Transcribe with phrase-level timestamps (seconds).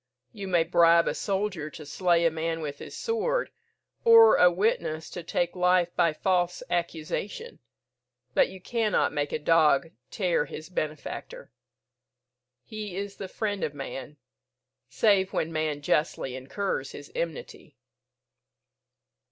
[0.33, 3.51] You may bribe a soldier to slay a man with his sword,
[4.03, 7.59] or a witness to take life by false accusation,
[8.33, 11.51] but you cannot make a dog tear his benefactor.
[12.63, 14.17] He is the friend of man,
[14.89, 17.77] save when man justly incurs his enmity."